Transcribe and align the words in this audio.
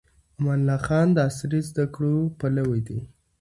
امان 0.39 0.59
الله 0.61 0.77
خان 0.85 1.07
د 1.13 1.17
عصري 1.27 1.61
زده 1.69 1.85
کړو 1.95 2.15
پلوي 2.39 2.81
و. 2.99 2.99